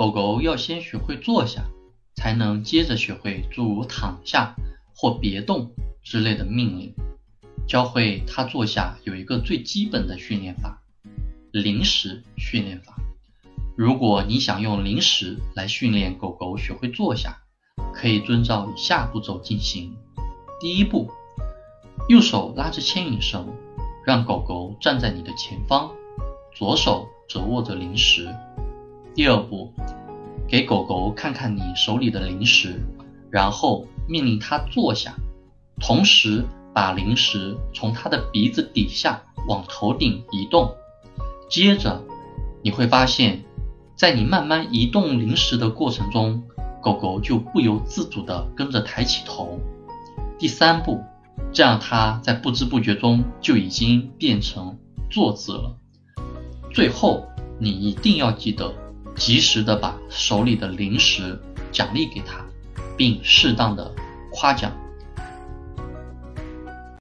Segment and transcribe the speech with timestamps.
[0.00, 1.66] 狗狗要先学会坐下，
[2.14, 4.54] 才能接着学会诸如躺下
[4.96, 6.94] 或别动之类的命令。
[7.68, 10.80] 教会它坐下有一个最基本的训练法——
[11.52, 12.96] 零食训练法。
[13.76, 17.42] 如果你想用零食来训练狗狗学会坐下，
[17.92, 19.94] 可以遵照以下步骤进行。
[20.60, 21.10] 第一步，
[22.08, 23.54] 右手拉着牵引绳，
[24.06, 25.90] 让狗狗站在你的前方，
[26.54, 28.34] 左手则握着零食。
[29.12, 29.74] 第二步，
[30.50, 32.82] 给狗狗看看你手里的零食，
[33.30, 35.14] 然后命令它坐下，
[35.80, 40.74] 同时把零食从它的鼻子底下往头顶移动。
[41.48, 42.02] 接着，
[42.64, 43.44] 你会发现，
[43.94, 46.42] 在你慢慢移动零食的过程中，
[46.82, 49.60] 狗狗就不由自主地跟着抬起头。
[50.36, 51.00] 第三步，
[51.52, 54.76] 这样它在不知不觉中就已经变成
[55.08, 55.76] 坐姿了。
[56.72, 57.28] 最后，
[57.60, 58.74] 你一定要记得。
[59.20, 61.38] 及时的把手里的零食
[61.70, 62.42] 奖励给他，
[62.96, 63.94] 并适当的
[64.32, 64.72] 夸奖